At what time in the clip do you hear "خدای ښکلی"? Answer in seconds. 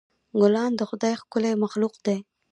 0.89-1.53